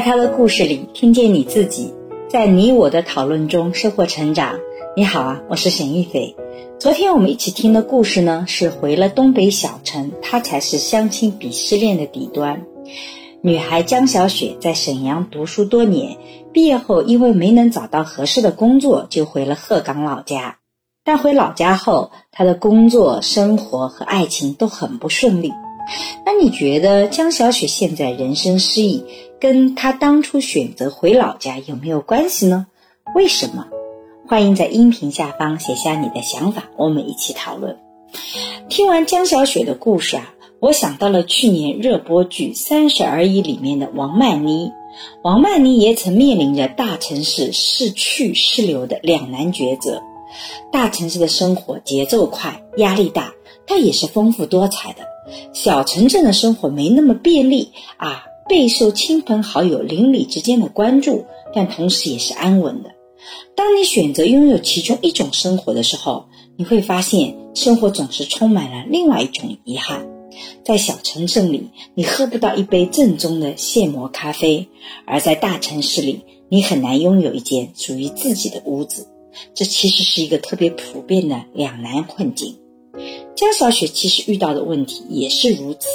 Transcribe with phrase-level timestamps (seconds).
[0.00, 1.92] 在他的故事里听见你自己，
[2.30, 4.58] 在你我的讨论中收获成长。
[4.96, 6.36] 你好啊，我是沈玉斐。
[6.78, 12.64] 昨天我们一起听的故事呢，是回了东北小城，他才是相亲鄙视链的底端。
[13.42, 16.16] 女孩江小雪在沈阳读书多年，
[16.50, 20.56] 毕业后因为没能找到合适的工作，就回了鹤岗老家。
[21.04, 25.52] 但回老家后，她的工作、生活和爱情都很不顺利。
[26.24, 29.04] 那你觉得江小雪现在人生失意，
[29.40, 32.66] 跟他当初选择回老家有没有关系呢？
[33.14, 33.68] 为什么？
[34.28, 37.78] 欢迎在音频下方写下你的想法，我们一起讨论。
[38.68, 40.34] 听完江小雪的故事啊。
[40.60, 44.72] 我想到了去年热播剧《三十而已》里面的王曼妮，
[45.24, 50.02] 王曼妮也曾面临着大城市是去是留的两难抉择。
[50.70, 53.32] 大城市的生活节奏快，压力大，
[53.66, 55.04] 但也是丰富多彩的；
[55.54, 62.90] 小城镇的生活没那么便利啊，备受亲朋好友、邻里之间的关注，但同时也是安稳的。
[63.54, 70.08] 当你选择拥有其中一种生活的时候，你会发现生活总是充满了另外一种遗憾。
[70.64, 74.66] 在小城镇里，你喝不到一杯正宗的现磨咖啡；
[75.06, 79.06] 而在大城市里，你很难拥有一间属于自己的屋子。
[79.54, 82.58] 这其实是一个特别普遍的两难困境。
[83.36, 85.86] 江小雪其实遇到的问题也是如此。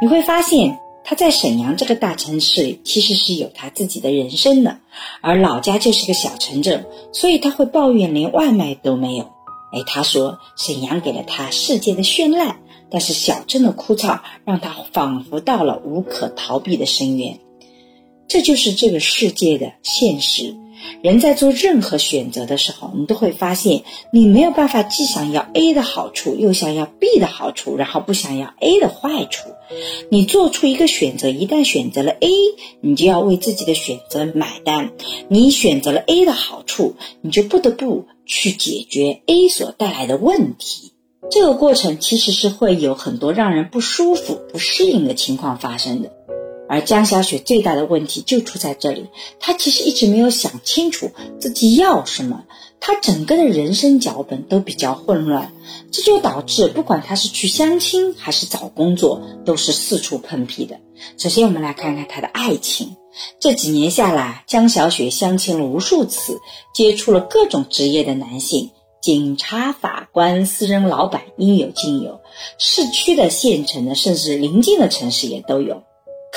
[0.00, 0.78] 你会发现，
[1.08, 4.80] 他在沈阳这个大城市，其实是有他自己的人生的，
[5.22, 6.84] 而老家就是个小城镇，
[7.14, 9.24] 所以他会抱怨连外卖都没有。
[9.72, 12.60] 哎，他说沈阳给了他世界的绚烂。
[12.90, 17.40] 但是小镇的枯燥让他仿佛到了无可逃避的深渊，
[18.28, 20.54] 这就是这个世界的现实。
[21.02, 29.50] 人在做任何选择的时候，你都会发现，你没有办法既想要 A 的好处，又想要 B 的好处，然后不想要 A 的坏处。
[30.10, 32.30] 你做出一个选择，一旦选择了 A，
[32.80, 34.92] 你就要为自己的选择买单。
[35.28, 40.92] 你选择了 A 的好处，你就不得不去解决 A 所带来的问题。
[41.30, 46.12] 这个过程其实是会有很多让人不舒服、不适应的情况发生的，
[46.68, 49.06] 而江小雪最大的问题就出在这里，
[49.40, 52.44] 她其实一直没有想清楚自己要什么，
[52.78, 55.52] 她整个的人生脚本都比较混乱，
[55.90, 60.78] 这就导致不管她是去相亲还是找工作，都是四处碰壁的。
[61.16, 62.96] 首先，我们来看看她的爱情，
[63.40, 66.38] 这几年下来，江小雪相亲了无数次，
[66.74, 68.70] 接触了各种职业的男性。
[69.00, 72.20] 警察、法官、私人老板应有尽有，
[72.58, 75.84] 市区的、县城的，甚至邻近的城市也都有。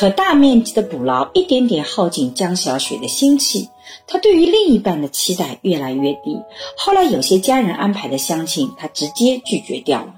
[0.00, 3.68] 可大面积的捕捞，一点点耗尽江小雪的心气。
[4.06, 6.40] 她对于另一半的期待越来越低。
[6.78, 10.14] 后来有些家人安排的相亲，她直接拒绝掉了。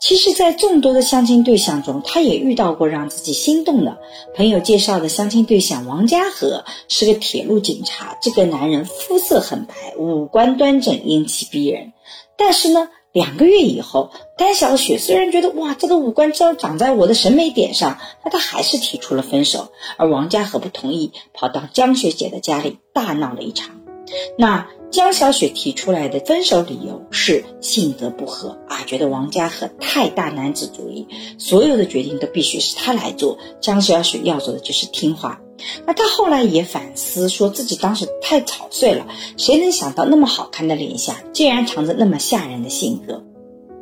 [0.00, 3.98] 其实，在众多的相亲对象中，她也遇到过让自己心动的
[4.34, 8.18] 朋友介绍的相亲对象王家和是个铁路警察。
[8.20, 11.92] 这个男人肤色很白，五官端正，英气逼人。
[12.36, 19.72] 但是呢，两个月以后，甘小雪虽然觉得哇，这个五官真长在我的审美点上，但她还是提出了分手。
[19.96, 23.80] 而王家和不同意，跑到江学姐的家里大闹了一场。
[24.38, 24.66] 那。
[24.90, 31.06] 江小雪提出来的分手理由是性格不合啊，觉得王家和太大男子主义，
[31.38, 33.38] 所有的决定都必须是他来做。
[33.60, 35.40] 江小雪要做的就是听话。
[35.86, 39.06] 那他后来也反思，说自己当时太草率了，
[39.36, 43.24] 谁能想到那么好看的脸下，竟然藏着那么吓人的性格？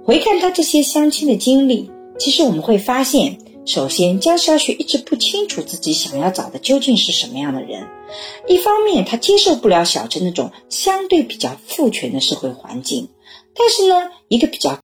[0.05, 3.39] 回看他这些相亲的经历，其实我们会发现。
[3.67, 7.87] 首先，江小雪一直不清楚自己想要找的究竟是什么样的人。
[8.47, 13.09] 一方面，她接受不了小镇那种相对比较父权的社会环境；
[13.55, 14.75] 但是呢，一个比较